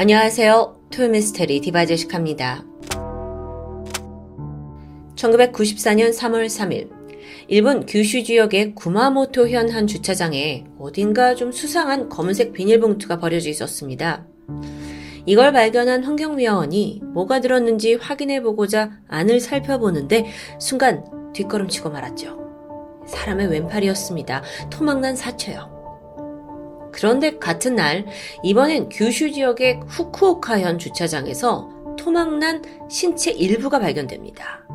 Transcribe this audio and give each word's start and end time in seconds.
안녕하세요. 0.00 0.90
토요미스테리 0.92 1.60
디바제식합니다. 1.60 2.64
1994년 5.16 6.16
3월 6.16 6.46
3일 6.46 6.88
일본 7.48 7.84
규슈 7.84 8.22
지역의 8.22 8.76
구마모토현 8.76 9.70
한 9.70 9.88
주차장에 9.88 10.66
어딘가 10.78 11.34
좀 11.34 11.50
수상한 11.50 12.08
검은색 12.08 12.52
비닐봉투가 12.52 13.18
버려져 13.18 13.50
있었습니다. 13.50 14.24
이걸 15.26 15.52
발견한 15.52 16.04
환경미화원이 16.04 17.00
뭐가 17.02 17.40
들었는지 17.40 17.94
확인해보고자 17.94 19.00
안을 19.08 19.40
살펴보는데 19.40 20.26
순간 20.60 21.04
뒷걸음치고 21.32 21.90
말았죠. 21.90 22.38
사람의 23.04 23.48
왼팔이었습니다. 23.48 24.44
토막난 24.70 25.16
사체요. 25.16 25.77
그런데 26.92 27.38
같은 27.38 27.74
날 27.74 28.06
이번엔 28.42 28.88
규슈 28.88 29.32
지역의 29.32 29.80
후쿠오카현 29.86 30.78
주차장에서 30.78 31.68
토막난 31.98 32.62
신체 32.88 33.30
일부가 33.30 33.78
발견됩니다. 33.78 34.66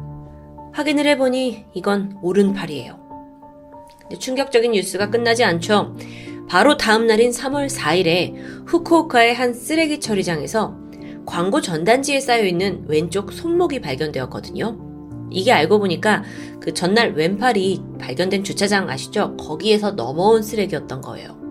확인을 0.74 1.06
해보니 1.08 1.66
이건 1.74 2.18
오른팔이에요. 2.22 3.00
충격적인 4.20 4.72
뉴스가 4.72 5.10
끝나지 5.10 5.44
않죠. 5.44 5.96
바로 6.50 6.78
다음 6.78 7.08
날인 7.08 7.32
3월 7.32 7.70
4일에 7.70 8.36
후쿠오카의 8.68 9.34
한 9.34 9.54
쓰레기 9.54 10.00
처리장에서 10.00 10.78
광고 11.26 11.62
전단지에 11.62 12.20
쌓여있는 12.20 12.86
왼쪽 12.88 13.32
손목이 13.32 13.80
발견되었거든요. 13.80 14.78
이게 15.32 15.52
알고 15.52 15.80
보니까 15.80 16.24
그 16.60 16.74
전날 16.74 17.14
왼팔이 17.14 17.82
발견된 18.00 18.44
주차장 18.44 18.90
아시죠? 18.90 19.36
거기에서 19.38 19.92
넘어온 19.92 20.44
쓰레기였던 20.44 21.02
거예요. 21.02 21.43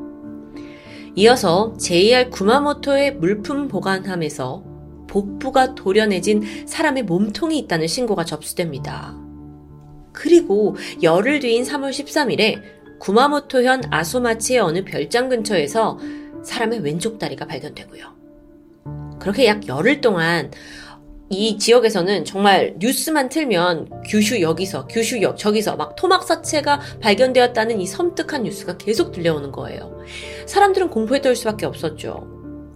이어서 1.15 1.77
JR 1.77 2.31
구마모토의 2.31 3.17
물품 3.17 3.69
보관함에서 3.69 4.65
복부가 5.09 5.75
도려내진 5.75 6.43
사람의 6.67 7.03
몸통이 7.03 7.59
있다는 7.59 7.87
신고가 7.87 8.25
접수됩니다. 8.25 9.15
그리고 10.13 10.77
열흘 11.03 11.41
뒤인 11.41 11.65
3월 11.65 11.91
13일에 11.91 12.63
구마모토현 12.99 13.83
아소마치의 13.91 14.61
어느 14.61 14.85
별장 14.85 15.29
근처에서 15.29 15.99
사람의 16.45 16.81
왼쪽 16.81 17.19
다리가 17.19 17.47
발견되고요. 17.47 18.05
그렇게 19.19 19.47
약 19.47 19.69
열흘 19.69 20.01
동안 20.01 20.51
이 21.33 21.59
지역에서는 21.59 22.25
정말 22.25 22.75
뉴스만 22.79 23.29
틀면 23.29 24.03
규슈 24.07 24.41
여기서, 24.43 24.87
규슈 24.87 25.23
역 25.23 25.39
저기서 25.39 25.77
막 25.77 25.97
토막 25.97 26.25
사체가 26.25 26.81
발견되었다는 27.01 27.81
이 27.81 27.87
섬뜩한 27.87 28.43
뉴스가 28.43 28.77
계속 28.77 29.13
들려오는 29.13 29.51
거예요. 29.51 29.99
사람들은 30.47 30.91
공포에 30.91 31.23
떨 31.23 31.35
수밖에 31.35 31.65
없었죠. 31.65 32.29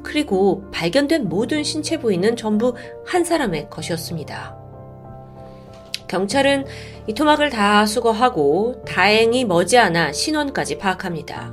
그리고 0.03 0.65
발견된 0.71 1.29
모든 1.29 1.63
신체 1.65 1.99
부위는 1.99 2.37
전부 2.37 2.75
한 3.05 3.25
사람의 3.25 3.69
것이었습니다. 3.69 4.57
경찰은 6.09 6.65
이 7.09 7.15
토막을 7.15 7.51
다 7.51 7.85
수거하고 7.85 8.85
다행히 8.87 9.45
머지않아 9.45 10.13
신원까지 10.13 10.79
파악합니다. 10.79 11.53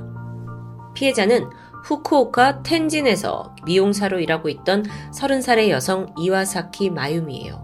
피해자는 0.94 1.50
후쿠오카 1.84 2.62
텐진에서 2.62 3.54
미용사로 3.64 4.18
일하고 4.18 4.48
있던 4.48 4.84
30살의 5.12 5.68
여성 5.68 6.12
이와사키 6.18 6.90
마유미예요. 6.90 7.62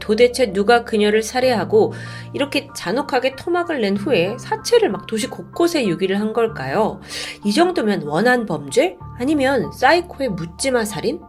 도대체 0.00 0.52
누가 0.52 0.84
그녀를 0.84 1.22
살해하고 1.22 1.92
이렇게 2.32 2.68
잔혹하게 2.74 3.36
토막을 3.36 3.80
낸 3.80 3.96
후에 3.96 4.36
사체를 4.38 4.90
막 4.90 5.06
도시 5.06 5.28
곳곳에 5.28 5.86
유기를 5.86 6.18
한 6.20 6.32
걸까요? 6.32 7.00
이 7.44 7.52
정도면 7.52 8.02
원한 8.02 8.46
범죄? 8.46 8.96
아니면 9.18 9.70
사이코의 9.72 10.30
묻지마 10.30 10.84
살인? 10.84 11.20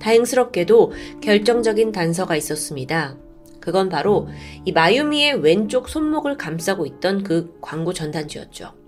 다행스럽게도 0.00 0.92
결정적인 1.20 1.92
단서가 1.92 2.36
있었습니다. 2.36 3.16
그건 3.60 3.88
바로 3.88 4.28
이 4.64 4.72
마유미의 4.72 5.42
왼쪽 5.42 5.88
손목을 5.88 6.36
감싸고 6.36 6.86
있던 6.86 7.22
그 7.22 7.58
광고 7.60 7.92
전단지였죠. 7.92 8.80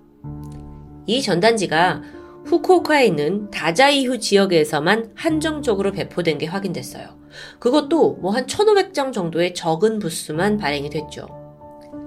이 1.07 1.23
전단지가 1.23 2.03
후쿠오카에 2.45 3.07
있는 3.07 3.51
다자이후 3.51 4.19
지역에서만 4.19 5.13
한정적으로 5.15 5.93
배포된 5.93 6.39
게 6.39 6.47
확인됐어요. 6.47 7.21
그것도 7.59 8.19
뭐 8.21 8.33
한 8.33 8.47
1500장 8.47 9.13
정도의 9.13 9.55
적은 9.55 9.99
부수만 9.99 10.59
발행이 10.59 10.91
됐죠. 10.91 11.29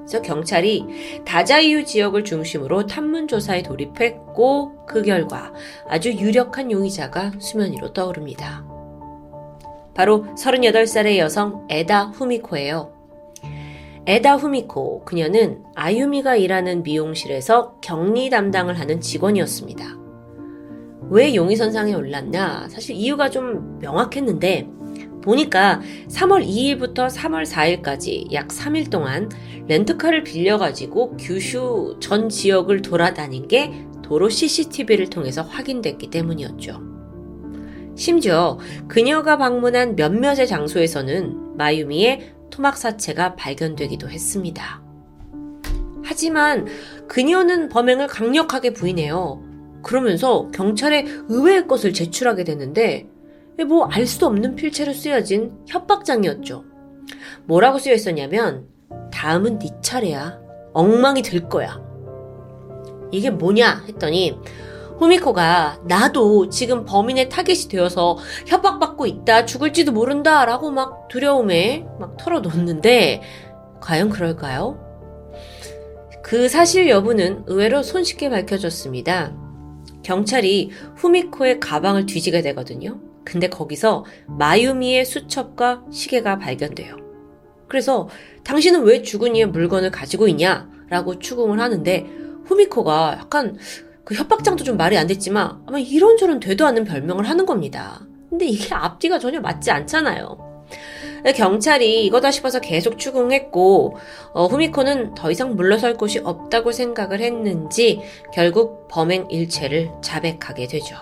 그래서 0.06 0.22
경찰이 0.22 0.86
다자이후 1.26 1.86
지역을 1.86 2.24
중심으로 2.24 2.86
탐문 2.86 3.28
조사에 3.28 3.64
돌입했고 3.64 4.86
그 4.86 5.02
결과 5.02 5.52
아주 5.90 6.12
유력한 6.12 6.72
용의자가 6.72 7.34
수면 7.40 7.72
위로 7.72 7.92
떠오릅니다. 7.92 8.66
바로 9.96 10.26
38살의 10.36 11.18
여성 11.18 11.66
에다 11.70 12.08
후미코예요. 12.08 12.95
에다 14.08 14.36
후미코, 14.36 15.04
그녀는 15.04 15.64
아유미가 15.74 16.36
일하는 16.36 16.84
미용실에서 16.84 17.80
격리 17.82 18.30
담당을 18.30 18.80
하는 18.80 19.02
직원이었습니다. 19.02 19.98
왜 21.10 21.34
용의선상에 21.34 21.94
올랐냐? 21.96 22.68
사실 22.70 22.96
이유가 22.96 23.32
좀 23.32 23.80
명확했는데, 23.80 24.70
보니까 25.24 25.82
3월 26.08 26.46
2일부터 26.46 27.10
3월 27.10 27.46
4일까지 27.48 28.32
약 28.32 28.50
3일 28.50 28.92
동안 28.92 29.28
렌트카를 29.68 30.24
빌려가지고 30.24 31.18
규슈 31.18 31.98
전 32.00 32.30
지역을 32.30 32.84
돌아다닌 32.84 33.48
게 33.48 33.72
도로 34.04 34.30
CCTV를 34.30 35.10
통해서 35.10 35.42
확인됐기 35.42 36.12
때문이었죠. 36.12 36.80
심지어 37.96 38.60
그녀가 38.88 39.38
방문한 39.38 39.96
몇몇의 39.96 40.46
장소에서는 40.46 41.58
마유미의 41.58 42.35
토막 42.50 42.78
사체가 42.78 43.36
발견되기도 43.36 44.10
했습니다. 44.10 44.82
하지만 46.04 46.68
그녀는 47.08 47.70
범행을 47.70 48.08
강력하게 48.08 48.74
부인해요. 48.74 49.42
그러면서 49.84 50.48
경찰에 50.52 51.06
의외의 51.28 51.68
것을 51.68 51.94
제출하게 51.94 52.44
되는데 52.44 53.08
뭐 53.68 53.88
알 53.92 54.06
수 54.06 54.26
없는 54.26 54.56
필체로 54.56 54.94
쓰여진 54.94 55.54
협박장이었죠. 55.68 56.64
뭐라고 57.46 57.80
쓰여 57.80 57.94
있었냐면 57.94 58.68
다음은 59.12 59.60
네 59.60 59.70
차례야. 59.82 60.40
엉망이 60.74 61.22
될 61.22 61.48
거야. 61.48 61.82
이게 63.12 63.30
뭐냐 63.30 63.86
했더니 63.88 64.38
후미코가 64.98 65.82
나도 65.86 66.50
지금 66.50 66.86
범인의 66.86 67.30
타겟이 67.30 67.68
되어서 67.70 68.18
협박받고 68.48 69.06
있다, 69.06 69.46
죽을지도 69.46 69.92
모른다 69.92 70.46
라고 70.46 70.72
막 70.72 71.08
두려움에 71.08 71.86
막 72.00 72.18
털어놓는데 72.18 73.22
과연 73.82 74.10
그럴까요? 74.10 74.80
그 76.24 76.50
사실 76.50 76.90
여부는 76.90 77.44
의외로 77.48 77.84
손쉽게 77.84 78.30
밝혀졌습니다. 78.30 79.36
경찰이 80.02 80.72
후미코의 80.96 81.60
가방을 81.60 82.06
뒤지게 82.06 82.42
되거든요. 82.42 83.00
근데 83.24 83.50
거기서 83.50 84.06
마유미의 84.28 85.04
수첩과 85.06 85.86
시계가 85.92 86.38
발견돼요. 86.38 86.96
그래서 87.68 88.08
당신은 88.44 88.84
왜 88.84 89.02
죽은 89.02 89.36
이의 89.36 89.48
물건을 89.48 89.92
가지고 89.92 90.28
있냐? 90.28 90.70
라고 90.90 91.18
추궁을 91.18 91.60
하는데 91.60 92.08
후미코가 92.46 93.18
약간 93.20 93.58
그 94.06 94.14
협박장도 94.14 94.64
좀 94.64 94.78
말이 94.78 94.98
안 94.98 95.08
됐지만 95.08 95.64
아마 95.66 95.80
이런저런 95.80 96.40
되도 96.40 96.66
않는 96.68 96.86
별명을 96.86 97.28
하는 97.28 97.46
겁니다. 97.46 98.00
근데 98.30 98.46
이게 98.46 98.74
앞뒤가 98.74 99.20
전혀 99.20 99.42
맞지 99.42 99.72
않잖아요. 99.72 100.38
경찰이 101.36 102.06
이거다 102.06 102.30
싶어서 102.30 102.60
계속 102.60 103.00
추궁했고 103.00 103.98
어, 104.34 104.46
후미코는 104.46 105.16
더 105.16 105.32
이상 105.32 105.56
물러설 105.56 105.96
곳이 105.96 106.20
없다고 106.20 106.72
생각을 106.72 107.20
했는지 107.20 108.02
결국 108.32 108.88
범행 108.90 109.28
일체를 109.32 109.92
자백하게 110.04 110.68
되죠. 110.68 110.98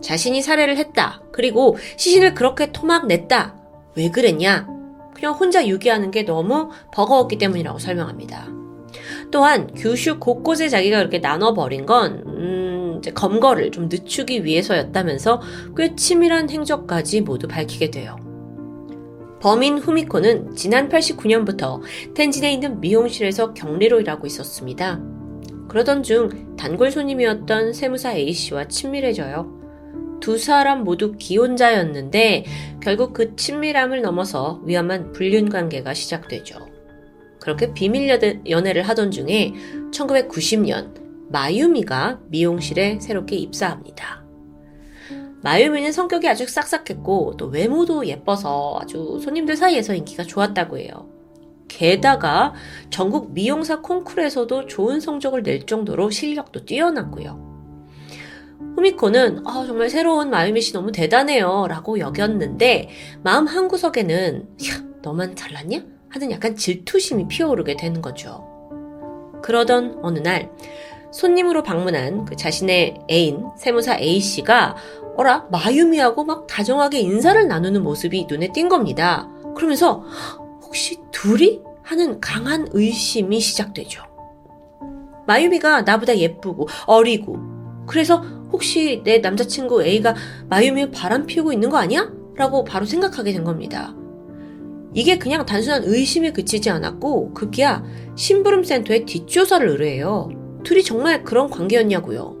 자신이 0.00 0.40
살해를 0.40 0.78
했다. 0.78 1.20
그리고 1.30 1.76
시신을 1.96 2.32
그렇게 2.32 2.72
토막 2.72 3.06
냈다. 3.06 3.54
왜 3.96 4.10
그랬냐? 4.10 4.66
그냥 5.14 5.34
혼자 5.34 5.66
유기하는 5.66 6.10
게 6.10 6.22
너무 6.24 6.70
버거웠기 6.92 7.36
때문이라고 7.36 7.78
설명합니다. 7.78 8.59
또한 9.30 9.68
규슈 9.74 10.18
곳곳에 10.18 10.68
자기가 10.68 10.98
그렇게 10.98 11.18
나눠버린 11.18 11.86
건 11.86 12.22
음, 12.26 13.00
검거를 13.14 13.70
좀 13.70 13.88
늦추기 13.88 14.44
위해서였다면서 14.44 15.40
꽤 15.76 15.94
치밀한 15.94 16.50
행적까지 16.50 17.22
모두 17.22 17.48
밝히게 17.48 17.90
돼요. 17.90 18.16
범인 19.40 19.78
후미코는 19.78 20.54
지난 20.54 20.88
89년부터 20.88 21.80
텐진에 22.14 22.52
있는 22.52 22.80
미용실에서 22.80 23.54
격리로 23.54 24.00
일하고 24.00 24.26
있었습니다. 24.26 25.00
그러던 25.68 26.02
중 26.02 26.56
단골 26.56 26.90
손님이었던 26.90 27.72
세무사 27.72 28.12
A씨와 28.12 28.68
친밀해져요. 28.68 29.60
두 30.20 30.36
사람 30.36 30.84
모두 30.84 31.12
기혼자였는데 31.12 32.44
결국 32.82 33.14
그 33.14 33.34
친밀함을 33.36 34.02
넘어서 34.02 34.60
위험한 34.66 35.12
불륜 35.12 35.48
관계가 35.48 35.94
시작되죠. 35.94 36.69
그렇게 37.40 37.72
비밀 37.72 38.08
연애를 38.48 38.82
하던 38.82 39.10
중에 39.10 39.52
1990년 39.92 41.00
마유미가 41.30 42.20
미용실에 42.28 43.00
새롭게 43.00 43.36
입사합니다. 43.36 44.24
마유미는 45.42 45.92
성격이 45.92 46.28
아주 46.28 46.46
싹싹했고 46.46 47.36
또 47.38 47.46
외모도 47.46 48.06
예뻐서 48.06 48.78
아주 48.80 49.18
손님들 49.22 49.56
사이에서 49.56 49.94
인기가 49.94 50.22
좋았다고 50.22 50.78
해요. 50.78 51.08
게다가 51.68 52.52
전국 52.90 53.32
미용사 53.32 53.80
콩쿠르에서도 53.80 54.66
좋은 54.66 55.00
성적을 55.00 55.42
낼 55.42 55.64
정도로 55.64 56.10
실력도 56.10 56.66
뛰어났고요. 56.66 57.48
후미코는 58.74 59.46
아, 59.46 59.64
정말 59.66 59.88
새로운 59.88 60.30
마유미 60.30 60.60
씨 60.60 60.72
너무 60.72 60.92
대단해요 60.92 61.66
라고 61.68 61.98
여겼는데 61.98 62.88
마음 63.22 63.46
한구석에는 63.46 64.42
야 64.42 64.84
너만 65.02 65.36
잘났냐? 65.36 65.99
하는 66.10 66.30
약간 66.30 66.56
질투심이 66.56 67.28
피어오르게 67.28 67.76
되는 67.76 68.02
거죠. 68.02 68.46
그러던 69.42 70.00
어느 70.02 70.18
날 70.18 70.50
손님으로 71.12 71.62
방문한 71.62 72.24
그 72.24 72.36
자신의 72.36 73.02
애인 73.10 73.46
세무사 73.56 73.96
A씨가 73.98 74.76
어라 75.16 75.46
마유미하고 75.50 76.24
막 76.24 76.46
다정하게 76.46 77.00
인사를 77.00 77.48
나누는 77.48 77.82
모습이 77.82 78.26
눈에 78.28 78.52
띈 78.52 78.68
겁니다. 78.68 79.28
그러면서 79.56 80.04
혹시 80.62 80.98
둘이? 81.10 81.62
하는 81.82 82.20
강한 82.20 82.68
의심이 82.70 83.40
시작되죠. 83.40 84.04
마유미가 85.26 85.82
나보다 85.82 86.16
예쁘고 86.16 86.68
어리고 86.86 87.36
그래서 87.88 88.18
혹시 88.52 89.02
내 89.02 89.18
남자친구 89.18 89.82
A가 89.82 90.14
마유미를 90.48 90.92
바람 90.92 91.26
피우고 91.26 91.52
있는 91.52 91.68
거 91.68 91.78
아니야? 91.78 92.08
라고 92.36 92.62
바로 92.62 92.86
생각하게 92.86 93.32
된 93.32 93.42
겁니다. 93.42 93.92
이게 94.92 95.18
그냥 95.18 95.46
단순한 95.46 95.84
의심에 95.84 96.32
그치지 96.32 96.70
않았고 96.70 97.32
급기야 97.34 97.84
심부름 98.16 98.64
센터에 98.64 99.04
뒷조사를 99.04 99.66
의뢰해요. 99.68 100.28
둘이 100.64 100.82
정말 100.82 101.22
그런 101.24 101.48
관계였냐고요. 101.48 102.36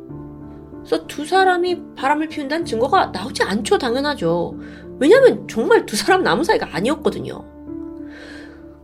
그래서 0.78 1.06
두 1.06 1.24
사람이 1.24 1.94
바람을 1.94 2.28
피운다는 2.28 2.64
증거가 2.64 3.06
나오지 3.06 3.42
않죠, 3.42 3.78
당연하죠. 3.78 4.54
왜냐면 4.98 5.46
정말 5.48 5.86
두 5.86 5.96
사람 5.96 6.22
남은 6.22 6.44
사이가 6.44 6.74
아니었거든요. 6.74 7.44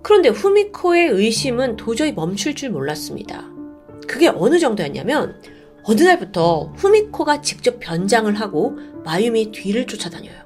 그런데 0.02 0.28
후미코의 0.28 1.08
의심은 1.08 1.76
도저히 1.76 2.12
멈출 2.12 2.54
줄 2.54 2.70
몰랐습니다. 2.70 3.44
그게 4.06 4.28
어느 4.28 4.58
정도였냐면 4.58 5.40
어느 5.82 6.02
날부터 6.02 6.72
후미코가 6.76 7.42
직접 7.42 7.80
변장을 7.80 8.32
하고 8.34 8.78
마유미 9.04 9.50
뒤를 9.50 9.86
쫓아다녀요. 9.86 10.45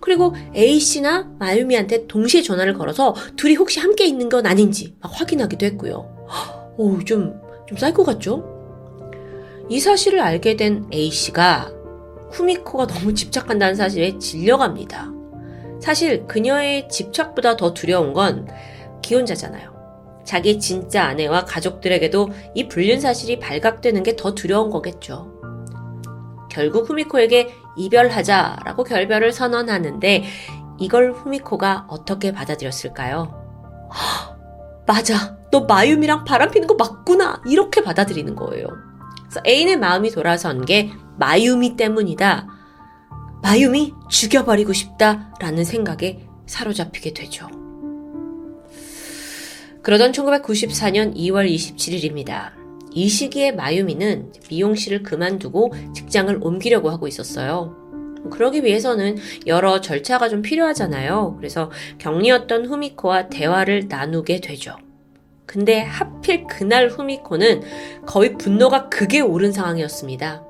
그리고 0.00 0.34
A씨나 0.54 1.30
마유미한테 1.38 2.06
동시에 2.06 2.42
전화를 2.42 2.74
걸어서 2.74 3.14
둘이 3.36 3.54
혹시 3.54 3.80
함께 3.80 4.06
있는 4.06 4.28
건 4.28 4.46
아닌지 4.46 4.94
확인하기도 5.00 5.66
했고요. 5.66 6.26
오, 6.76 7.02
좀, 7.04 7.40
좀쌀것 7.68 8.04
같죠? 8.06 8.44
이 9.68 9.80
사실을 9.80 10.20
알게 10.20 10.56
된 10.56 10.86
A씨가 10.92 11.72
후미코가 12.30 12.86
너무 12.86 13.14
집착한다는 13.14 13.74
사실에 13.74 14.18
질려갑니다. 14.18 15.12
사실 15.80 16.26
그녀의 16.26 16.88
집착보다 16.88 17.56
더 17.56 17.72
두려운 17.74 18.12
건 18.12 18.48
기혼자잖아요. 19.02 19.74
자기 20.24 20.58
진짜 20.58 21.04
아내와 21.04 21.44
가족들에게도 21.44 22.28
이 22.54 22.68
불륜 22.68 23.00
사실이 23.00 23.38
발각되는 23.38 24.02
게 24.02 24.16
더 24.16 24.34
두려운 24.34 24.70
거겠죠. 24.70 25.32
결국 26.50 26.88
후미코에게 26.88 27.48
이별하자라고 27.76 28.84
결별을 28.84 29.32
선언하는데 29.32 30.24
이걸 30.78 31.12
후미코가 31.12 31.86
어떻게 31.88 32.32
받아들였을까요? 32.32 33.88
맞아. 34.86 35.36
너 35.50 35.60
마유미랑 35.60 36.24
바람 36.24 36.50
피는 36.50 36.66
거 36.66 36.74
맞구나. 36.74 37.42
이렇게 37.46 37.82
받아들이는 37.82 38.34
거예요. 38.34 38.66
그래서 39.22 39.40
애인의 39.46 39.78
마음이 39.78 40.10
돌아선 40.10 40.64
게 40.64 40.92
마유미 41.18 41.76
때문이다. 41.76 42.46
마유미 43.42 43.94
죽여버리고 44.08 44.72
싶다라는 44.72 45.64
생각에 45.64 46.26
사로잡히게 46.46 47.14
되죠. 47.14 47.48
그러던 49.82 50.12
1994년 50.12 51.14
2월 51.14 51.48
27일입니다. 51.48 52.65
이 52.96 53.08
시기에 53.08 53.52
마유미는 53.52 54.32
미용실을 54.48 55.02
그만두고 55.02 55.70
직장을 55.94 56.38
옮기려고 56.40 56.88
하고 56.88 57.06
있었어요. 57.06 57.76
그러기 58.30 58.64
위해서는 58.64 59.18
여러 59.46 59.82
절차가 59.82 60.30
좀 60.30 60.40
필요하잖아요. 60.40 61.34
그래서 61.36 61.70
격리였던 61.98 62.64
후미코와 62.64 63.28
대화를 63.28 63.88
나누게 63.88 64.40
되죠. 64.40 64.78
근데 65.44 65.82
하필 65.82 66.46
그날 66.46 66.88
후미코는 66.88 67.60
거의 68.06 68.32
분노가 68.38 68.88
극에 68.88 69.20
오른 69.20 69.52
상황이었습니다. 69.52 70.42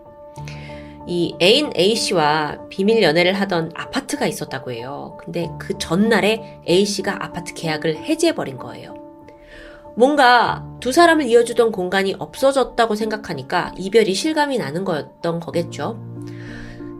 이 1.08 1.34
애인 1.42 1.72
A씨와 1.76 2.68
비밀 2.68 3.02
연애를 3.02 3.32
하던 3.32 3.72
아파트가 3.74 4.24
있었다고 4.28 4.70
해요. 4.70 5.18
근데 5.20 5.50
그 5.58 5.76
전날에 5.78 6.60
A씨가 6.68 7.24
아파트 7.24 7.54
계약을 7.54 8.04
해지해버린 8.04 8.56
거예요. 8.56 9.05
뭔가 9.96 10.64
두 10.80 10.92
사람을 10.92 11.24
이어주던 11.24 11.72
공간이 11.72 12.14
없어졌다고 12.18 12.94
생각하니까 12.94 13.72
이별이 13.78 14.12
실감이 14.14 14.58
나는 14.58 14.84
거였던 14.84 15.40
거겠죠. 15.40 15.98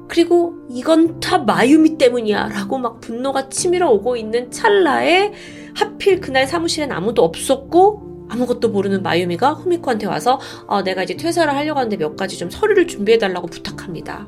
그리고 0.08 0.54
이건 0.70 1.20
다 1.20 1.38
마유미 1.38 1.98
때문이야 1.98 2.48
라고 2.48 2.78
막 2.78 3.00
분노가 3.00 3.48
치밀어 3.48 3.90
오고 3.90 4.16
있는 4.16 4.50
찰나에 4.50 5.32
하필 5.74 6.20
그날 6.20 6.46
사무실엔 6.46 6.90
아무도 6.90 7.22
없었고 7.22 8.26
아무것도 8.30 8.70
모르는 8.70 9.02
마유미가 9.02 9.52
후미코한테 9.52 10.06
와서 10.06 10.40
어, 10.66 10.82
내가 10.82 11.02
이제 11.02 11.16
퇴사를 11.16 11.52
하려고 11.54 11.78
하는데 11.78 11.96
몇 11.98 12.16
가지 12.16 12.38
좀 12.38 12.50
서류를 12.50 12.86
준비해달라고 12.86 13.46
부탁합니다. 13.48 14.26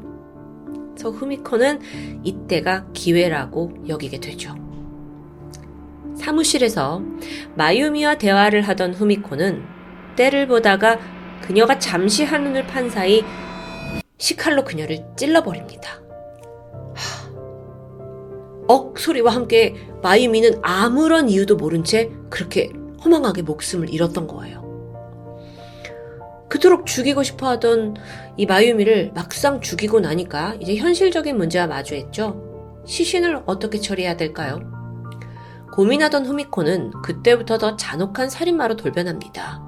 그래서 0.90 1.10
후미코는 1.10 1.80
이때가 2.22 2.88
기회라고 2.92 3.72
여기게 3.88 4.20
되죠. 4.20 4.67
사무실에서 6.18 7.02
마유미와 7.56 8.18
대화를 8.18 8.62
하던 8.62 8.94
후미코는 8.94 9.62
때를 10.16 10.46
보다가 10.46 10.98
그녀가 11.42 11.78
잠시 11.78 12.24
한눈을 12.24 12.66
판 12.66 12.90
사이 12.90 13.22
시칼로 14.18 14.64
그녀를 14.64 15.04
찔러버립니다. 15.16 16.00
억 18.66 18.98
소리와 18.98 19.32
함께 19.32 19.74
마유미는 20.02 20.60
아무런 20.62 21.28
이유도 21.28 21.56
모른 21.56 21.84
채 21.84 22.10
그렇게 22.28 22.70
허망하게 23.04 23.42
목숨을 23.42 23.92
잃었던 23.92 24.26
거예요. 24.26 24.68
그토록 26.48 26.86
죽이고 26.86 27.22
싶어 27.22 27.48
하던 27.48 27.94
이 28.36 28.46
마유미를 28.46 29.12
막상 29.14 29.60
죽이고 29.60 30.00
나니까 30.00 30.56
이제 30.60 30.76
현실적인 30.76 31.36
문제와 31.36 31.66
마주했죠. 31.66 32.82
시신을 32.86 33.42
어떻게 33.46 33.78
처리해야 33.78 34.16
될까요? 34.16 34.77
고민하던 35.72 36.26
후미코는 36.26 36.90
그때부터 37.02 37.58
더 37.58 37.76
잔혹한 37.76 38.30
살인마로 38.30 38.76
돌변합니다. 38.76 39.62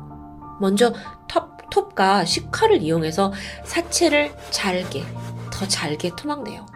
먼저 0.61 0.93
톱, 1.29 1.71
톱과 1.71 2.25
식칼을 2.25 2.83
이용해서 2.83 3.33
사체를 3.65 4.33
잘게, 4.51 5.05
더 5.53 5.67
잘게 5.67 6.13
토막내요. 6.17 6.67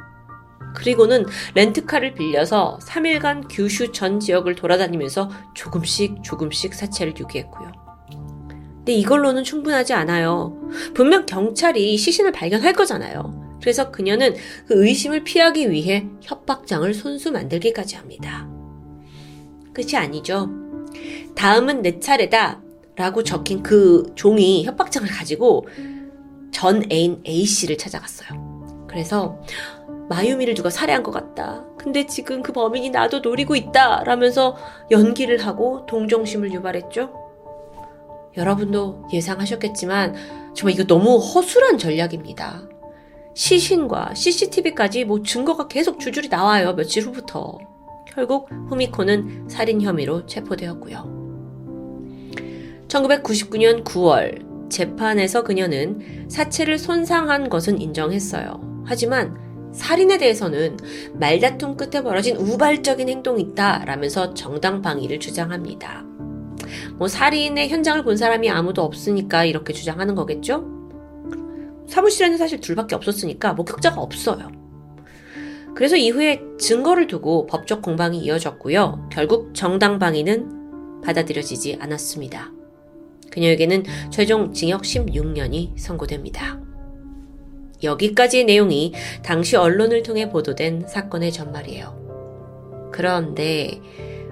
그리고는 0.75 1.25
렌트카를 1.55 2.15
빌려서 2.15 2.79
3일간 2.83 3.47
규슈 3.49 3.93
전 3.93 4.19
지역을 4.21 4.57
돌아다니면서 4.57 5.31
조금씩 5.55 6.23
조금씩 6.23 6.75
사체를 6.75 7.15
유기했고요. 7.19 7.73
근데 8.85 8.93
이걸로는 8.93 9.45
충분하지 9.45 9.95
않아요. 9.95 10.61
분명 10.93 11.25
경찰이 11.25 11.97
시신을 11.97 12.33
발견할 12.33 12.75
거잖아요. 12.75 13.59
그래서 13.61 13.91
그녀는 13.91 14.35
그 14.67 14.85
의심을 14.85 15.25
피하기 15.25 15.71
위해 15.71 16.07
협박장을 16.21 16.93
손수 16.93 17.33
만들기까지 17.33 17.97
합니다. 17.97 18.47
끝이 19.75 19.97
아니죠. 19.97 20.49
다음은 21.35 21.83
내 21.83 22.01
차례다. 22.01 22.63
라고 22.97 23.25
적힌 23.25 23.63
그 23.63 24.13
종이 24.15 24.65
협박장을 24.65 25.09
가지고 25.09 25.67
전 26.53 26.85
애인 26.93 27.23
A씨를 27.27 27.77
찾아갔어요. 27.77 28.87
그래서 28.89 29.41
마유미를 30.09 30.55
누가 30.55 30.71
살해한 30.71 31.03
것 31.03 31.11
같다. 31.11 31.65
근데 31.77 32.07
지금 32.07 32.43
그 32.43 32.53
범인이 32.53 32.91
나도 32.91 33.19
노리고 33.19 33.57
있다. 33.57 34.05
라면서 34.05 34.57
연기를 34.93 35.45
하고 35.45 35.85
동정심을 35.87 36.53
유발했죠. 36.53 37.13
여러분도 38.37 39.09
예상하셨겠지만 39.13 40.15
정말 40.55 40.75
이거 40.75 40.85
너무 40.85 41.19
허술한 41.19 41.79
전략입니다. 41.79 42.63
시신과 43.35 44.15
CCTV까지 44.15 45.05
뭐 45.05 45.23
증거가 45.23 45.67
계속 45.67 45.99
줄줄이 45.99 46.29
나와요. 46.29 46.75
며칠 46.75 47.03
후부터. 47.03 47.59
결국 48.15 48.49
후미코는 48.69 49.49
살인 49.49 49.81
혐의로 49.81 50.25
체포되었고요. 50.27 51.13
1999년 52.89 53.83
9월 53.83 54.71
재판에서 54.71 55.43
그녀는 55.43 56.29
사체를 56.29 56.79
손상한 56.79 57.49
것은 57.49 57.81
인정했어요. 57.81 58.85
하지만 58.87 59.37
살인에 59.73 60.19
대해서는 60.19 60.77
말다툼 61.15 61.77
끝에 61.77 62.03
벌어진 62.03 62.37
우발적인 62.37 63.09
행동이 63.09 63.43
있다 63.43 63.85
라면서 63.85 64.33
정당 64.35 64.81
방위를 64.81 65.19
주장합니다. 65.19 66.05
뭐 66.97 67.09
살인의 67.09 67.69
현장을 67.69 68.05
본 68.05 68.17
사람이 68.17 68.49
아무도 68.49 68.83
없으니까 68.83 69.45
이렇게 69.45 69.73
주장하는 69.73 70.15
거겠죠? 70.15 70.65
사무실에는 71.89 72.39
사실 72.39 72.61
둘밖에 72.61 72.95
없었으니까 72.95 73.55
목격자가 73.55 74.01
없어요. 74.01 74.64
그래서 75.75 75.97
이후에 75.97 76.41
증거를 76.59 77.07
두고 77.07 77.47
법적 77.47 77.83
공방이 77.83 78.19
이어졌고요. 78.21 79.09
결국 79.11 79.55
정당 79.55 79.99
방위는 79.99 81.01
받아들여지지 81.03 81.79
않았습니다. 81.81 82.53
그녀에게는 83.31 83.85
최종 84.11 84.53
징역 84.53 84.83
16년이 84.83 85.77
선고됩니다. 85.77 86.61
여기까지의 87.83 88.45
내용이 88.45 88.93
당시 89.23 89.57
언론을 89.57 90.03
통해 90.05 90.31
보도된 90.31 90.87
사건의 90.87 91.33
전말이에요. 91.33 92.91
그런데 92.93 93.81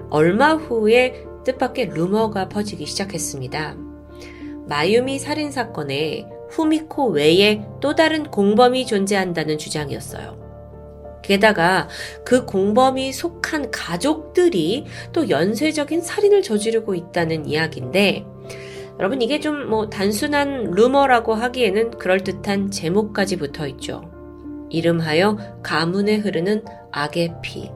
얼마 0.09 0.53
후에 0.53 1.25
뜻밖의 1.43 1.89
루머가 1.89 2.47
퍼지기 2.47 2.85
시작했습니다. 2.85 3.75
마유미 4.69 5.19
살인 5.19 5.51
사건에 5.51 6.25
후미코 6.49 7.09
외에 7.09 7.65
또 7.81 7.95
다른 7.95 8.23
공범이 8.23 8.85
존재한다는 8.85 9.57
주장이었어요. 9.57 10.42
게다가 11.23 11.87
그 12.23 12.45
공범이 12.45 13.11
속한 13.11 13.71
가족들이 13.71 14.85
또 15.11 15.29
연쇄적인 15.29 16.01
살인을 16.01 16.43
저지르고 16.43 16.93
있다는 16.93 17.47
이야기인데 17.47 18.25
여러분 18.99 19.21
이게 19.21 19.39
좀 19.39 19.63
뭐 19.69 19.89
단순한 19.89 20.71
루머라고 20.71 21.33
하기에는 21.33 21.91
그럴듯한 21.91 22.69
제목까지 22.69 23.37
붙어 23.37 23.67
있죠. 23.67 24.03
이름하여 24.69 25.37
가문에 25.63 26.17
흐르는 26.17 26.63
악의 26.91 27.35
피. 27.41 27.71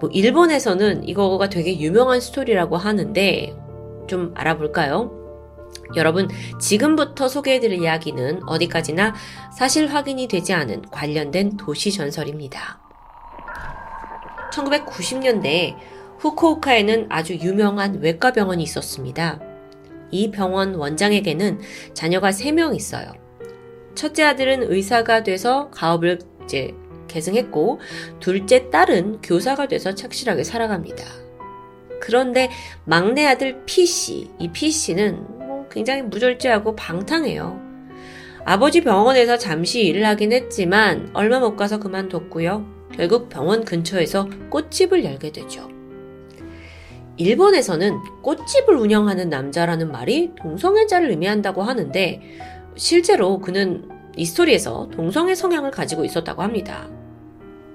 뭐 0.00 0.10
일본에서는 0.12 1.08
이거가 1.08 1.48
되게 1.48 1.78
유명한 1.78 2.20
스토리라고 2.20 2.76
하는데 2.76 3.54
좀 4.06 4.32
알아볼까요? 4.34 5.25
여러분, 5.94 6.28
지금부터 6.58 7.28
소개해드릴 7.28 7.82
이야기는 7.82 8.42
어디까지나 8.46 9.14
사실 9.56 9.86
확인이 9.86 10.26
되지 10.26 10.52
않은 10.52 10.82
관련된 10.90 11.56
도시 11.56 11.92
전설입니다. 11.92 12.80
1990년대 14.52 15.76
후쿠오카에는 16.18 17.06
아주 17.10 17.34
유명한 17.34 18.00
외과 18.00 18.32
병원이 18.32 18.62
있었습니다. 18.62 19.40
이 20.10 20.30
병원 20.30 20.74
원장에게는 20.74 21.60
자녀가 21.94 22.30
3명 22.30 22.74
있어요. 22.74 23.12
첫째 23.94 24.24
아들은 24.24 24.70
의사가 24.72 25.22
돼서 25.22 25.70
가업을 25.70 26.18
이제 26.44 26.74
계승했고, 27.08 27.80
둘째 28.20 28.70
딸은 28.70 29.20
교사가 29.22 29.68
돼서 29.68 29.94
착실하게 29.94 30.44
살아갑니다. 30.44 31.04
그런데 32.00 32.50
막내 32.84 33.26
아들 33.26 33.64
P씨, 33.64 34.30
이 34.38 34.48
P씨는 34.48 35.26
뭐 35.28 35.35
굉장히 35.70 36.02
무절제하고 36.02 36.76
방탕해요. 36.76 37.60
아버지 38.44 38.80
병원에서 38.80 39.38
잠시 39.38 39.84
일을 39.86 40.06
하긴 40.06 40.32
했지만 40.32 41.10
얼마 41.14 41.40
못 41.40 41.56
가서 41.56 41.78
그만뒀고요. 41.78 42.64
결국 42.94 43.28
병원 43.28 43.64
근처에서 43.64 44.28
꽃집을 44.50 45.04
열게 45.04 45.32
되죠. 45.32 45.68
일본에서는 47.16 48.22
꽃집을 48.22 48.76
운영하는 48.76 49.28
남자라는 49.30 49.90
말이 49.90 50.32
동성애자를 50.36 51.10
의미한다고 51.10 51.62
하는데 51.62 52.22
실제로 52.76 53.38
그는 53.38 53.88
이 54.16 54.24
스토리에서 54.24 54.90
동성애 54.92 55.34
성향을 55.34 55.70
가지고 55.70 56.04
있었다고 56.04 56.42
합니다. 56.42 56.88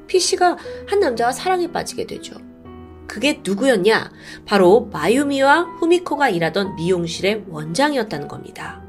피씨가 0.08 0.58
한 0.88 1.00
남자와 1.00 1.32
사랑에 1.32 1.72
빠지게 1.72 2.06
되죠. 2.06 2.36
그게 3.12 3.42
누구였냐? 3.44 4.10
바로 4.46 4.88
마유미와 4.94 5.64
후미코가 5.80 6.30
일하던 6.30 6.78
미용실의 6.78 7.44
원장이었다는 7.50 8.30
겁니다. 8.30 8.82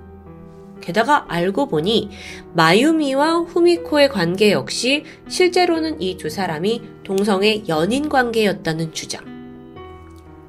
게다가 0.80 1.24
알고 1.26 1.66
보니 1.66 2.08
마유미와 2.54 3.38
후미코의 3.38 4.10
관계 4.10 4.52
역시 4.52 5.02
실제로는 5.26 6.00
이 6.00 6.16
두 6.18 6.30
사람이 6.30 6.82
동성애 7.02 7.64
연인 7.66 8.08
관계였다는 8.08 8.92
주장. 8.92 9.24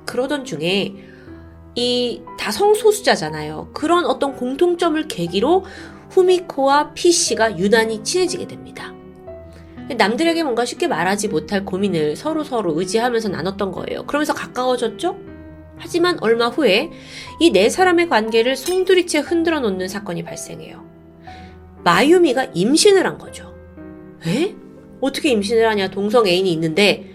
그러던 0.06 0.46
중에 0.46 0.94
이 1.74 2.22
다성소수자잖아요. 2.38 3.72
그런 3.74 4.06
어떤 4.06 4.36
공통점을 4.36 5.08
계기로 5.08 5.66
후미코와 6.12 6.94
피씨가 6.94 7.58
유난히 7.58 8.04
친해지게 8.04 8.46
됩니다. 8.46 8.93
남들에게 9.98 10.44
뭔가 10.44 10.66
쉽게 10.66 10.88
말하지 10.88 11.28
못할 11.28 11.66
고민을 11.66 12.16
서로 12.16 12.44
서로 12.44 12.80
의지하면서 12.80 13.30
나눴던 13.30 13.72
거예요. 13.72 14.06
그러면서 14.06 14.34
가까워졌죠? 14.34 15.18
하지만 15.78 16.18
얼마 16.22 16.48
후에 16.48 16.92
이 17.40 17.52
네 17.52 17.70
사람의 17.70 18.08
관계를 18.10 18.56
송두리째 18.56 19.20
흔들어 19.20 19.60
놓는 19.60 19.88
사건이 19.88 20.24
발생해요. 20.24 20.84
마유미가 21.84 22.46
임신을 22.54 23.06
한 23.06 23.18
거죠. 23.18 23.54
에? 24.26 24.56
어떻게 25.02 25.30
임신을 25.32 25.68
하냐? 25.68 25.90
동성 25.90 26.28
애인이 26.28 26.50
있는데 26.54 27.10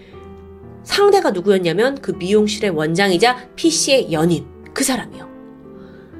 상대가 0.83 1.31
누구였냐면 1.31 1.99
그 2.01 2.11
미용실의 2.11 2.71
원장이자 2.71 3.49
피씨의 3.55 4.11
연인 4.11 4.45
그 4.73 4.83
사람이요. 4.83 5.27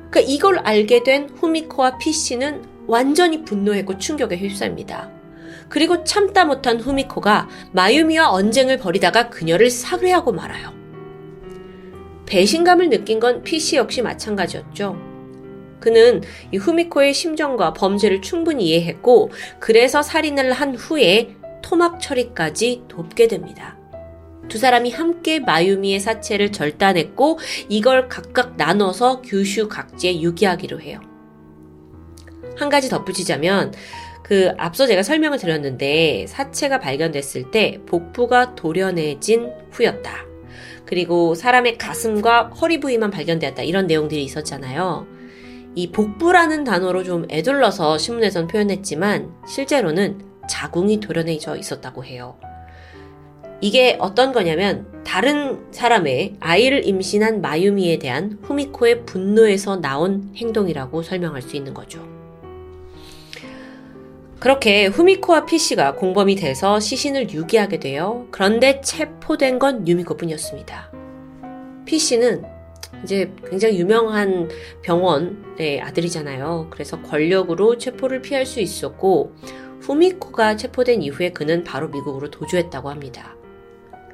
그러니까 0.10 0.22
이걸 0.22 0.60
알게 0.60 1.03
된 1.03 1.29
후미코와 1.36 2.00
피씨는 2.00 2.63
완전히 2.88 3.46
분노했고 3.46 4.00
충격에 4.00 4.36
휩싸입니다. 4.38 5.18
그리고 5.69 6.03
참다 6.03 6.45
못한 6.45 6.79
후미코가 6.79 7.47
마유미와 7.71 8.31
언쟁을 8.31 8.77
벌이다가 8.77 9.29
그녀를 9.29 9.69
살해하고 9.69 10.31
말아요. 10.31 10.73
배신감을 12.25 12.89
느낀 12.89 13.19
건 13.19 13.43
피씨 13.43 13.77
역시 13.77 14.01
마찬가지였죠. 14.01 14.97
그는 15.79 16.21
이 16.51 16.57
후미코의 16.57 17.13
심정과 17.13 17.73
범죄를 17.73 18.21
충분히 18.21 18.69
이해했고 18.69 19.31
그래서 19.59 20.01
살인을 20.01 20.51
한 20.51 20.75
후에 20.75 21.35
토막 21.61 22.01
처리까지 22.01 22.83
돕게 22.88 23.27
됩니다. 23.27 23.77
두 24.49 24.57
사람이 24.57 24.91
함께 24.91 25.39
마유미의 25.39 25.99
사체를 25.99 26.51
절단했고 26.51 27.39
이걸 27.69 28.09
각각 28.09 28.57
나눠서 28.57 29.21
규슈 29.21 29.69
각지에 29.69 30.21
유기하기로 30.21 30.81
해요. 30.81 30.99
한 32.57 32.69
가지 32.69 32.89
덧붙이자면 32.89 33.73
그 34.29 34.51
앞서 34.57 34.86
제가 34.86 35.01
설명을 35.01 35.39
드렸는데 35.39 36.27
사체가 36.27 36.79
발견됐을 36.79 37.50
때 37.50 37.79
복부가 37.88 38.53
도려내진 38.53 39.51
후였다. 39.71 40.12
그리고 40.86 41.33
사람의 41.33 41.79
가슴과 41.79 42.50
허리 42.50 42.79
부위만 42.79 43.09
발견되었다. 43.09 43.63
이런 43.63 43.88
내용들이 43.88 44.24
있었잖아요. 44.24 45.07
이 45.74 45.91
복부라는 45.91 46.63
단어로 46.63 47.03
좀 47.03 47.25
애둘러서 47.31 47.98
신문에선 47.98 48.45
표현했지만 48.45 49.33
실제로는 49.48 50.21
자궁이 50.48 51.00
도려내져 51.00 51.55
있었다고 51.55 52.05
해요. 52.05 52.38
이게 53.62 53.98
어떤 54.00 54.31
거냐면 54.31 55.03
다른 55.03 55.65
사람의 55.71 56.36
아이를 56.39 56.86
임신한 56.86 57.41
마유미에 57.41 57.98
대한 57.98 58.38
후미코의 58.43 59.07
분노에서 59.07 59.77
나온 59.77 60.31
행동이라고 60.36 61.01
설명할 61.01 61.41
수 61.41 61.55
있는 61.55 61.74
거죠. 61.74 62.18
그렇게 64.39 64.86
후미코와 64.86 65.46
피씨가 65.46 65.96
공범이 65.96 66.36
돼서 66.36 66.79
시신을 66.79 67.31
유기하게 67.31 67.79
돼요. 67.79 68.25
그런데 68.31 68.79
체포된 68.79 69.60
건 69.60 69.86
유미코 69.86 70.15
뿐이었습니다. 70.15 70.91
피씨는 71.86 72.46
이제 73.03 73.34
굉장히 73.50 73.79
유명한 73.79 74.50
병원의 74.81 75.81
아들이잖아요. 75.81 76.67
그래서 76.69 77.01
권력으로 77.01 77.77
체포를 77.77 78.22
피할 78.22 78.46
수 78.46 78.62
있었고, 78.62 79.34
후미코가 79.81 80.55
체포된 80.55 81.01
이후에 81.03 81.31
그는 81.31 81.65
바로 81.65 81.89
미국으로 81.89 82.31
도주했다고 82.31 82.89
합니다. 82.89 83.36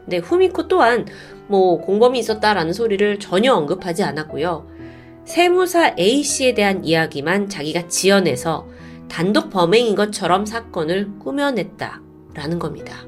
근데 0.06 0.18
후미코 0.18 0.68
또한 0.68 1.06
뭐 1.48 1.80
공범이 1.82 2.18
있었다라는 2.20 2.74
소리를 2.74 3.20
전혀 3.20 3.54
언급하지 3.54 4.04
않았고요. 4.04 4.68
세무사 5.26 5.96
A씨에 5.98 6.54
대한 6.54 6.84
이야기만 6.84 7.50
자기가 7.50 7.88
지어내서 7.88 8.68
단독 9.08 9.50
범행인 9.50 9.96
것처럼 9.96 10.46
사건을 10.46 11.20
꾸며냈다 11.20 12.02
라는 12.34 12.60
겁니다. 12.60 13.06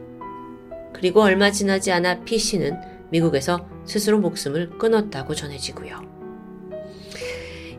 그리고 0.93 1.21
얼마 1.21 1.51
지나지 1.51 1.91
않아 1.91 2.21
P씨는 2.23 2.77
미국에서 3.09 3.67
스스로 3.85 4.19
목숨을 4.19 4.77
끊었다고 4.77 5.35
전해지고요. 5.35 6.01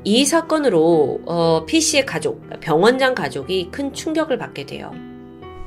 이 0.05 0.25
사건으로 0.25 1.21
어, 1.27 1.65
P씨의 1.67 2.07
가족, 2.07 2.49
병원장 2.61 3.15
가족이 3.15 3.71
큰 3.71 3.93
충격을 3.93 4.39
받게 4.39 4.67
돼요. 4.67 4.93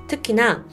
특히나 0.08 0.66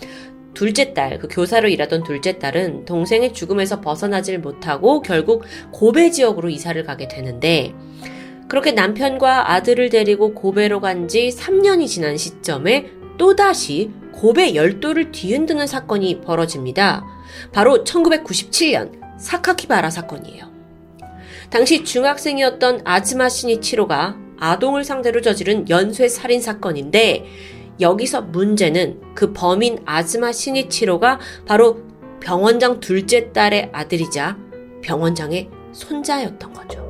둘째 0.54 0.94
딸, 0.94 1.18
그 1.18 1.28
교사로 1.28 1.68
일하던 1.68 2.02
둘째 2.02 2.38
딸은 2.38 2.85
동생의 2.85 3.32
죽음에서 3.32 3.80
벗어나질 3.80 4.40
못하고 4.40 5.02
결국 5.02 5.44
고베 5.73 6.11
지역으로 6.11 6.49
이사를 6.49 6.82
가게 6.85 7.06
되는데 7.08 7.75
그렇게 8.49 8.73
남편과 8.73 9.52
아들을 9.52 9.90
데리고 9.90 10.35
고베로 10.35 10.81
간 10.81 11.09
지 11.09 11.28
3년이 11.28 11.87
지난 11.87 12.17
시점에 12.17 12.90
또다시 13.19 13.90
고베 14.12 14.55
열도를 14.55 15.12
뒤흔드는 15.12 15.67
사건이 15.67 16.21
벌어집니다. 16.23 17.05
바로 17.52 17.85
1997년 17.85 18.93
사카키바라 19.19 19.90
사건이에요. 19.90 20.49
당시 21.50 21.85
중학생이었던 21.85 22.83
아즈마 22.85 23.28
시니치로가 23.28 24.17
아동을 24.38 24.85
상대로 24.85 25.21
저지른 25.21 25.69
연쇄 25.69 26.09
살인 26.09 26.40
사건인데 26.40 27.25
여기서 27.81 28.23
문제는 28.23 29.00
그 29.14 29.33
범인 29.33 29.78
아즈마 29.85 30.33
시니치로가 30.33 31.21
바로 31.47 31.83
병원장 32.21 32.81
둘째 32.81 33.33
딸의 33.33 33.71
아들이자 33.73 34.37
병원장의 34.83 35.49
손자였던 35.73 36.52
거죠. 36.52 36.88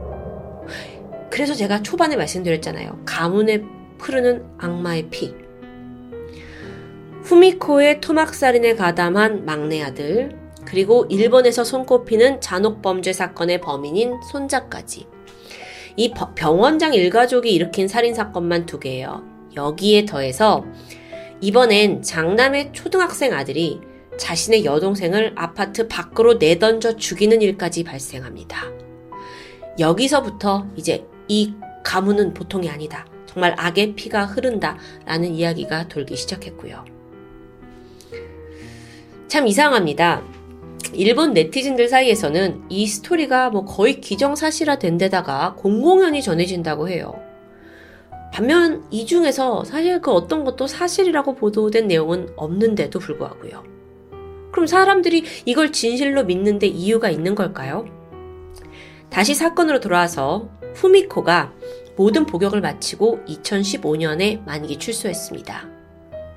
그래서 1.31 1.55
제가 1.55 1.83
초반에 1.83 2.17
말씀드렸잖아요. 2.17 3.03
가문에 3.05 3.63
흐르는 3.99 4.45
악마의 4.59 5.09
피. 5.11 5.35
후미코의 7.23 8.01
토막살인에 8.01 8.75
가담한 8.77 9.45
막내 9.45 9.83
아들, 9.83 10.37
그리고 10.65 11.07
일본에서 11.09 11.65
손꼽히는 11.65 12.41
잔혹범죄 12.41 13.13
사건의 13.13 13.61
범인인 13.61 14.21
손자까지. 14.31 15.07
이 15.97 16.15
병원장 16.35 16.95
일가족이 16.95 17.53
일으킨 17.53 17.89
살인사건만 17.89 18.67
두 18.67 18.79
개예요. 18.79 19.25
여기에 19.57 20.05
더해서 20.05 20.65
이번엔 21.41 22.03
장남의 22.03 22.73
초등학생 22.73 23.33
아들이 23.33 23.81
자신의 24.17 24.65
여동생을 24.65 25.33
아파트 25.37 25.89
밖으로 25.89 26.35
내던져 26.35 26.97
죽이는 26.97 27.41
일까지 27.43 27.85
발생합니다. 27.85 28.65
여기서부터 29.79 30.67
이제 30.77 31.05
이 31.29 31.55
가문은 31.85 32.35
보통이 32.35 32.69
아니다. 32.69 33.07
정말 33.27 33.55
악의 33.57 33.95
피가 33.95 34.27
흐른다. 34.27 34.77
라는 35.05 35.33
이야기가 35.33 35.89
돌기 35.89 36.17
시작했고요. 36.17 36.85
참 39.29 39.47
이상합니다. 39.47 40.23
일본 40.95 41.35
네티즌들 41.35 41.89
사이에서는 41.89 42.63
이 42.71 42.87
스토리가 42.87 43.51
뭐 43.51 43.65
거의 43.65 44.01
기정사실화 44.01 44.79
된 44.79 44.97
데다가 44.97 45.55
공공연히 45.57 46.23
전해진다고 46.23 46.89
해요. 46.89 47.15
반면 48.33 48.85
이 48.91 49.05
중에서 49.05 49.65
사실 49.65 50.01
그 50.01 50.11
어떤 50.13 50.45
것도 50.45 50.67
사실이라고 50.67 51.35
보도된 51.35 51.89
내용은 51.89 52.29
없는데도 52.37 52.99
불구하고요. 52.99 53.65
그럼 54.51 54.67
사람들이 54.67 55.25
이걸 55.45 55.73
진실로 55.73 56.25
믿는데 56.25 56.67
이유가 56.67 57.11
있는 57.11 57.35
걸까요? 57.35 57.87
다시 59.11 59.35
사건으로 59.35 59.81
돌아와서 59.81 60.49
후미코가 60.79 61.53
모든 61.97 62.25
복역을 62.25 62.61
마치고 62.61 63.21
2015년에 63.27 64.45
만기 64.45 64.79
출소했습니다. 64.79 65.69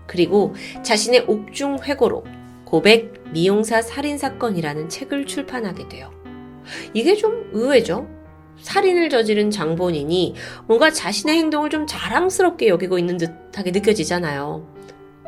그리고 0.08 0.56
자신의 0.82 1.26
옥중 1.28 1.80
회고록 1.84 2.26
고백 2.66 3.22
미용사 3.32 3.84
살인 3.84 4.18
사건이라는 4.18 4.90
책을 4.90 5.28
출판하게 5.28 5.88
돼요. 5.90 6.12
이게 6.94 7.16
좀 7.16 7.50
의외죠? 7.54 8.08
살인을 8.62 9.10
저지른 9.10 9.52
장본인이 9.52 10.36
뭔가 10.66 10.92
자신의 10.92 11.38
행동을 11.38 11.70
좀 11.70 11.86
자랑스럽게 11.86 12.68
여기고 12.68 12.98
있는 12.98 13.18
듯하게 13.18 13.72
느껴지잖아요. 13.72 14.68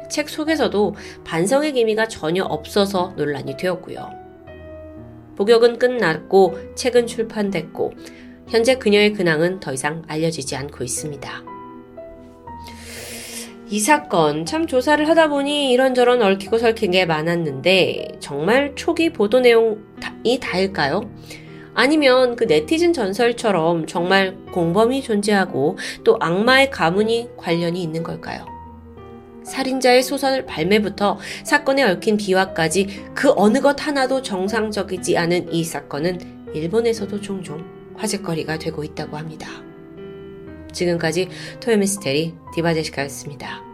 책 0.10 0.28
속에서도 0.28 0.96
반성의 1.24 1.74
기미가 1.74 2.08
전혀 2.08 2.44
없어서 2.44 3.14
논란이 3.16 3.58
되었고요. 3.58 4.24
복역은 5.36 5.80
끝났고 5.80 6.58
책은 6.76 7.08
출판됐고 7.08 7.94
현재 8.50 8.76
그녀의 8.76 9.14
근황은 9.14 9.60
더 9.60 9.74
이상 9.74 10.04
알려지지 10.08 10.56
않고 10.56 10.84
있습니다. 10.84 11.44
이 13.70 13.80
사건 13.80 14.46
참 14.46 14.68
조사를 14.68 15.08
하다 15.08 15.30
보니 15.30 15.72
이런저런 15.72 16.22
얽히고 16.22 16.60
설킨 16.60 16.92
게 16.92 17.06
많았는데 17.06 18.18
정말 18.20 18.74
초기 18.76 19.12
보도 19.12 19.40
내용이 19.40 20.40
다일까요? 20.40 21.10
아니면 21.74 22.36
그 22.36 22.44
네티즌 22.44 22.94
전설처럼 22.94 23.88
정말 23.88 24.38
공범이 24.52 25.02
존재하고 25.02 25.78
또 26.04 26.18
악마의 26.20 26.70
가문이 26.70 27.30
관련이 27.36 27.82
있는 27.82 28.04
걸까요? 28.04 28.46
살인자의 29.44 30.04
소설 30.04 30.46
발매부터 30.46 31.18
사건에 31.44 31.84
얽힌 31.84 32.16
비화까지 32.18 33.06
그 33.16 33.34
어느 33.36 33.60
것 33.60 33.86
하나도 33.86 34.22
정상적이지 34.22 35.18
않은 35.18 35.52
이 35.52 35.64
사건은 35.64 36.20
일본에서도 36.54 37.20
종종 37.22 37.83
화제거리가 37.96 38.60
되고 38.60 38.84
있다고 38.84 39.18
합니다. 39.18 39.48
지금까지 40.72 41.30
토요미스테리 41.60 42.34
디바제시카였습니다. 42.54 43.73